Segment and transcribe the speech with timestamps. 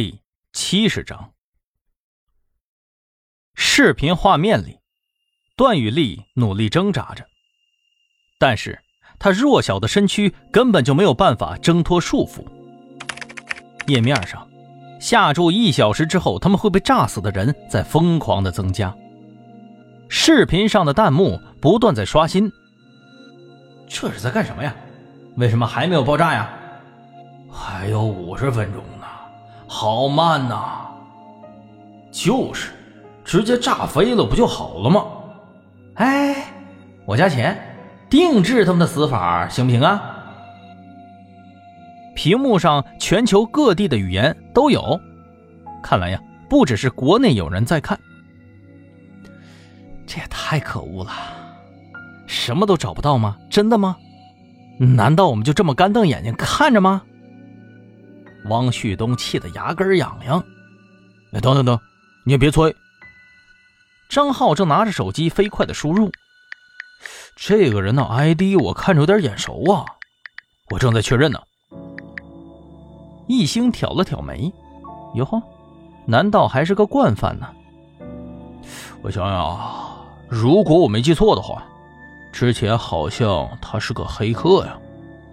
[0.00, 0.20] 第
[0.52, 1.32] 七十章，
[3.56, 4.78] 视频画面里，
[5.56, 7.26] 段雨丽努力挣扎着，
[8.38, 8.78] 但是
[9.18, 12.46] 她弱小的身躯根本就没有办法挣脱束缚。
[13.88, 14.48] 页面上，
[15.00, 18.96] 下注一小时之后他们会被炸死的人在疯狂的增加。
[20.08, 22.48] 视频上的弹幕不断在刷新。
[23.88, 24.72] 这是在干什么呀？
[25.38, 26.56] 为什么还没有爆炸呀？
[27.50, 28.80] 还有五十分钟，
[29.68, 30.88] 好慢呐！
[32.10, 32.70] 就是，
[33.22, 35.04] 直接炸飞了不就好了吗？
[35.96, 36.52] 哎，
[37.04, 37.56] 我加钱，
[38.08, 40.02] 定制他们的死法行不行啊？
[42.16, 44.98] 屏幕上全球各地的语言都有，
[45.82, 47.98] 看来呀，不只是国内有人在看。
[50.06, 51.12] 这也太可恶了，
[52.26, 53.36] 什么都找不到吗？
[53.50, 53.96] 真的吗？
[54.78, 57.02] 难道我们就这么干瞪眼睛看着吗？
[58.48, 60.42] 汪旭东气得牙根痒痒。
[61.32, 61.78] 哎，等等等，
[62.24, 62.74] 你也别催。
[64.08, 66.10] 张浩正拿着手机飞快的输入。
[67.36, 69.84] 这个人的 ID 我看着有点眼熟啊，
[70.70, 71.38] 我正在确认呢。
[73.28, 74.52] 易星挑了挑眉，
[75.14, 75.40] 哟呵，
[76.06, 77.46] 难道还是个惯犯呢？
[79.02, 81.62] 我想想啊，如果我没记错的话，
[82.32, 84.78] 之前好像他是个黑客呀。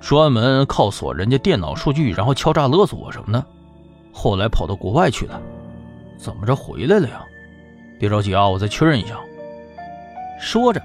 [0.00, 3.46] 专门靠锁人家电脑数据，然后敲诈勒索什么的，
[4.12, 5.40] 后来跑到国外去了，
[6.16, 7.22] 怎么着回来了呀？
[7.98, 9.20] 别着急啊，我再确认一下。
[10.40, 10.82] 说着，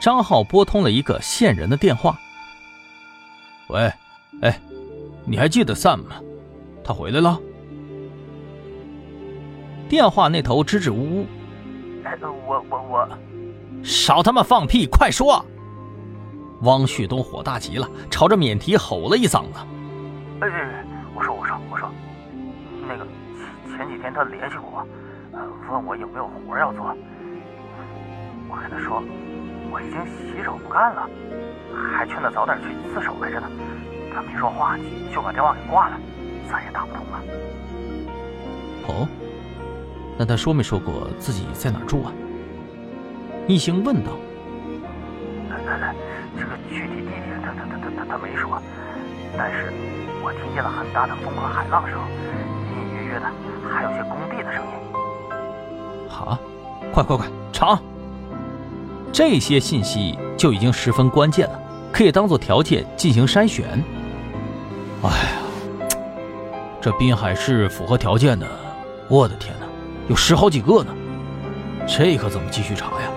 [0.00, 2.18] 张浩拨通了一个线人的电话。
[3.68, 3.92] 喂，
[4.40, 4.58] 哎，
[5.24, 6.16] 你还记得 Sam 吗？
[6.82, 7.38] 他回来了。
[9.88, 11.26] 电话那头支支吾吾。
[12.04, 13.08] 哎，我我我，
[13.84, 15.44] 少他妈放屁，快说！
[16.62, 19.60] 汪旭东火大极了，朝着免提吼了一嗓子
[20.40, 20.48] ：“哎，
[21.14, 21.88] 我说我说我说，
[22.88, 23.06] 那个
[23.76, 24.86] 前几天他联系过
[25.32, 26.96] 我，问我有没有活要做。
[28.48, 29.02] 我跟他说
[29.70, 31.08] 我已经洗手不干了，
[31.92, 33.48] 还劝他早点去自首来着呢。
[34.14, 34.78] 他没说话
[35.12, 36.00] 就把电话给挂了，
[36.50, 37.20] 再也打不通了。
[38.88, 39.08] 哦，
[40.16, 42.12] 那他说没说过自己在哪住啊？”
[43.46, 44.12] 一星问道。
[46.38, 48.62] 这个具体地点他他他他他他没说，
[49.36, 49.72] 但是
[50.22, 51.98] 我听见了很大的风和海浪声，
[52.70, 53.26] 隐隐约约的
[53.68, 56.08] 还有些工地的声音。
[56.08, 56.38] 好，
[56.92, 57.78] 快快快查！
[59.12, 61.60] 这些信息就已经十分关键了，
[61.92, 63.82] 可以当做条件进行筛选。
[65.02, 65.88] 哎呀，
[66.80, 68.46] 这滨海市符合条件的，
[69.08, 69.66] 我的天哪，
[70.08, 70.94] 有十好几个呢，
[71.88, 73.10] 这可怎么继续查呀？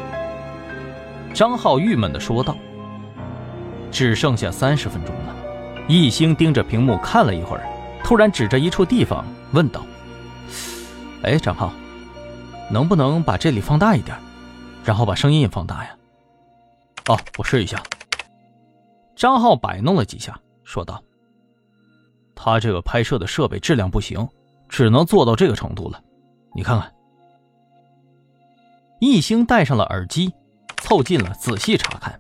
[1.39, 2.53] 张浩郁闷的说道。
[3.89, 5.33] 只剩下三十分钟了，
[5.87, 7.65] 易星盯着屏幕看了一会儿，
[8.03, 9.23] 突然指着一处地方
[9.53, 9.81] 问道
[11.23, 11.71] ：“哎，张浩，
[12.69, 14.17] 能不能把这里放大一点，
[14.83, 15.95] 然后把声音也放大呀
[17.07, 17.81] ？”“哦，我试一下。”
[19.15, 21.01] 张浩摆弄了几下，说道
[22.35, 24.27] ：“他这个拍摄的设备质量不行，
[24.67, 26.03] 只能做到这个程度了。
[26.53, 26.91] 你看看。”
[28.99, 30.33] 易星戴上了耳机，
[30.89, 32.19] 凑近了仔细查看。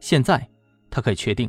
[0.00, 0.44] 现在，
[0.90, 1.48] 他可以确定，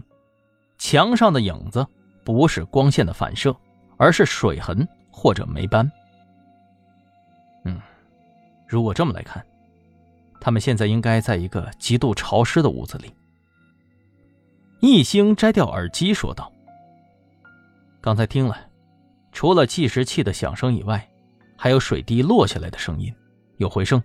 [0.78, 1.84] 墙上的影子
[2.24, 3.56] 不是光线的反射，
[3.98, 5.92] 而是水痕或者霉斑。
[7.66, 7.82] 嗯，
[8.68, 9.44] 如果这么来看，
[10.40, 13.12] 他们现在应该在一个极度潮湿的屋子里。
[14.82, 16.54] 易星摘掉耳机说道
[18.00, 18.70] ：“刚才听了，
[19.32, 21.10] 除了计时器的响声以外，
[21.58, 23.12] 还有水滴落下来的声音，
[23.58, 24.00] 有回声。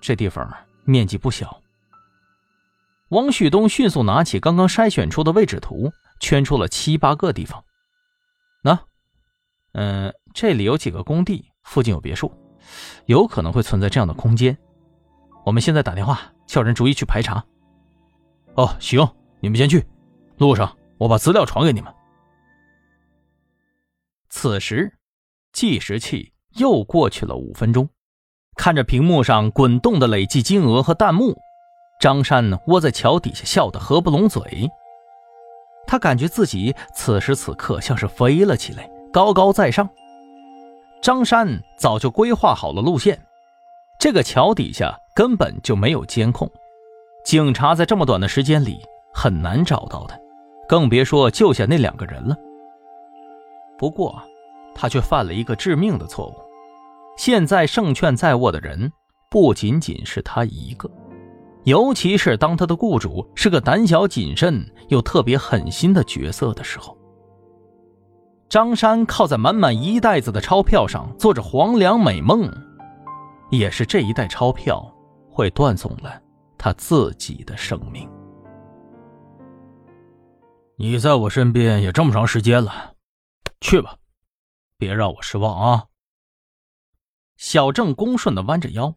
[0.00, 0.48] 这地方
[0.90, 1.62] 面积不小。”
[3.10, 5.90] 汪旭东迅速拿起刚刚筛选出的位置图，
[6.20, 7.64] 圈出了七八个地方。
[8.62, 8.78] 那，
[9.72, 12.30] 嗯，这里有几个工地，附近有别墅，
[13.06, 14.56] 有可能会存在这样的空间。
[15.44, 17.42] 我们现在打电话叫人逐一去排查。
[18.56, 19.08] 哦，行，
[19.40, 19.86] 你们先去，
[20.36, 21.94] 路上我把资料传给你们。
[24.28, 24.92] 此时，
[25.52, 27.88] 计时器又过去了五分钟，
[28.58, 31.38] 看着屏幕上滚动的累计金额和弹幕。
[32.00, 34.68] 张山窝在桥底下，笑得合不拢嘴。
[35.86, 39.88] 他感觉自己此时此刻像是飞了起来，高高在上。
[41.00, 43.18] 张山早就规划好了路线，
[43.98, 46.50] 这个桥底下根本就没有监控，
[47.24, 48.80] 警察在这么短的时间里
[49.14, 50.20] 很难找到的，
[50.68, 52.36] 更别说救下那两个人了。
[53.78, 54.20] 不过，
[54.74, 56.47] 他却犯了一个致命的错误。
[57.18, 58.90] 现在胜券在握的人
[59.28, 60.88] 不仅仅是他一个。
[61.64, 66.96] 尤其是当他的雇主是个胆小谨慎又特别狠心的角色的时候，
[68.48, 72.50] 张山靠在满满一袋子的钞票上，做着黄粱美梦。
[73.50, 74.90] 也是这一袋钞票，
[75.28, 76.22] 会断送了
[76.56, 78.08] 他自己的生命。
[80.76, 82.94] 你在我身边也这么长时间了，
[83.60, 83.96] 去吧，
[84.78, 85.84] 别让我失望啊！
[87.38, 88.92] 小郑恭顺的弯着腰，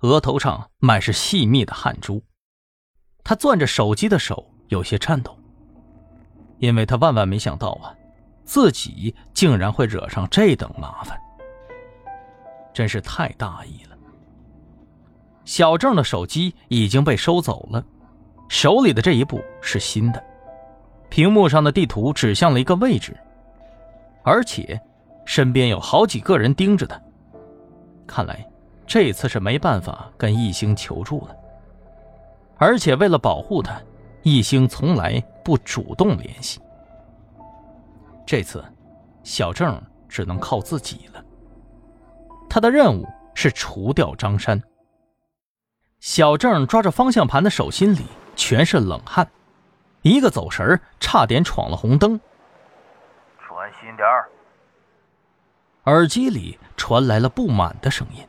[0.00, 2.24] 额头上满是细密的汗珠，
[3.22, 5.38] 他攥着手机的手有些颤抖，
[6.56, 7.94] 因为他万万没想到啊。
[8.44, 11.16] 自己竟然会惹上这等麻烦，
[12.72, 13.96] 真是太大意了。
[15.44, 17.84] 小郑的手机已经被收走了，
[18.48, 20.24] 手里的这一部是新的，
[21.08, 23.16] 屏幕上的地图指向了一个位置，
[24.24, 24.80] 而且
[25.24, 27.00] 身边有好几个人盯着他。
[28.06, 28.46] 看来
[28.86, 31.36] 这次是没办法跟易星求助了，
[32.58, 33.80] 而且为了保护他，
[34.22, 36.60] 易星从来不主动联系。
[38.26, 38.64] 这次，
[39.22, 41.24] 小郑只能靠自己了。
[42.48, 44.62] 他的任务是除掉张山。
[46.00, 48.04] 小郑抓着方向盘的手心里
[48.36, 49.26] 全是冷汗，
[50.02, 52.20] 一个走神差点闯了红灯。
[53.48, 54.28] 专心点儿。
[55.84, 58.26] 耳机里传来了不满的声音。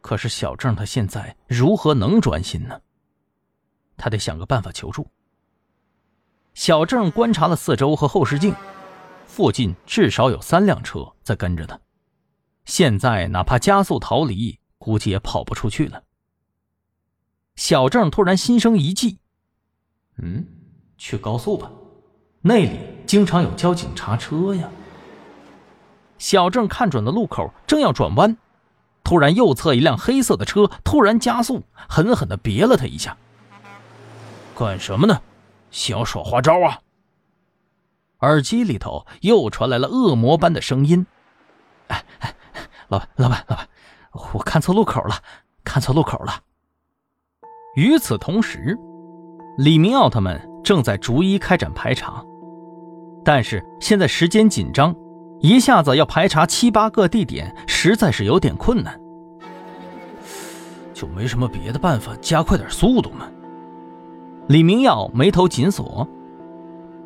[0.00, 2.80] 可是小郑他现在如何能专心呢？
[3.96, 5.08] 他得想个办法求助。
[6.54, 8.54] 小郑观察了四周和后视镜，
[9.26, 11.78] 附近至少有三辆车在跟着他。
[12.64, 16.04] 现在哪怕加速逃离，估计也跑不出去了。
[17.56, 19.18] 小郑突然心生一计，
[20.18, 20.46] 嗯，
[20.96, 21.70] 去高速吧，
[22.42, 24.70] 那里经常有交警查车呀。
[26.18, 28.36] 小郑看准了路口，正要转弯，
[29.04, 33.16] 突然右侧一辆黑色的车突然加速，狠狠的别了他一下。
[34.58, 35.20] 干什么呢？
[35.70, 36.80] 想耍花招啊！
[38.20, 41.06] 耳机里头又传来了恶魔般的声音
[41.88, 42.34] ：“哎哎，
[42.88, 43.68] 老板，老板，老板，
[44.32, 45.16] 我看错路口了，
[45.62, 46.40] 看错路口了。”
[47.76, 48.74] 与此同时，
[49.58, 52.24] 李明奥他们正在逐一开展排查，
[53.22, 54.96] 但是现在时间紧张，
[55.40, 58.98] 一下子要排查七八个地点，实在是有点困难。
[60.94, 63.28] 就没什么别的办法加快点速度吗？
[64.48, 66.08] 李明耀眉头紧锁，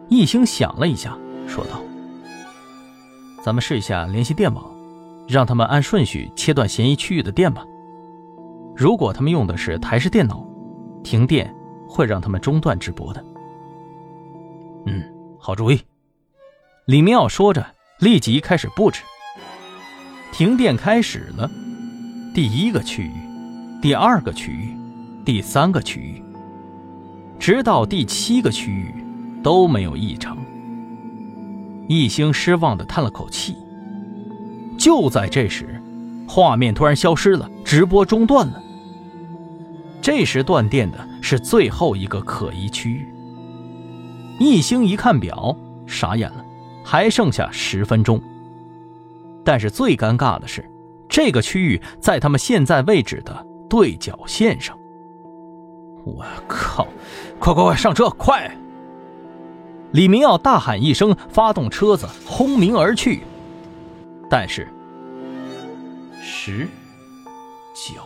[0.09, 1.19] 一星想了一下，
[1.49, 1.81] 说道
[3.43, 4.65] ：“咱们试一下联系电网，
[5.27, 7.65] 让他们按顺序切断嫌疑区域的电吧。
[8.77, 10.47] 如果他们用的是台式电脑，
[11.03, 11.53] 停电
[11.89, 13.25] 会让他们中断直播的。”
[14.87, 15.03] 嗯，
[15.39, 15.81] 好主意。
[16.87, 17.67] 李明耀说着，
[18.01, 19.03] 立即开始布置。
[20.33, 21.51] 停电开始了，
[22.35, 23.13] 第一个区域，
[23.83, 24.77] 第二个区域，
[25.25, 26.23] 第三个区域。
[27.39, 28.95] 直到第七个区域
[29.43, 30.37] 都没有异常，
[31.89, 33.55] 易星失望的叹了口气。
[34.79, 35.83] 就在这时，
[36.27, 38.63] 画面突然消失了，直播中断了。
[40.01, 43.07] 这时断电的是最后一个可疑区域。
[44.39, 45.55] 易星一看表，
[45.87, 46.43] 傻眼了，
[46.85, 48.21] 还剩下十分钟。
[49.45, 50.65] 但是最尴尬的是，
[51.09, 54.77] 这个区域在他们现在位置的对角线上。
[56.05, 56.87] 我靠！
[57.39, 58.09] 快快快，上车！
[58.11, 58.57] 快！
[59.93, 63.23] 李明耀大喊一声，发动车子轰鸣而去。
[64.29, 64.69] 但是，
[66.23, 66.69] 十、
[67.75, 68.01] 九、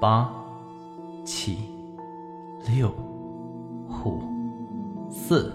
[0.00, 0.30] 八、
[1.24, 1.58] 七、
[2.66, 2.88] 六、
[4.04, 4.22] 五、
[5.10, 5.52] 四、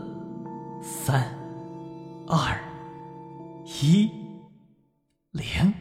[0.82, 1.37] 三、
[2.30, 2.60] 二、
[3.64, 4.12] 一、
[5.32, 5.77] 零。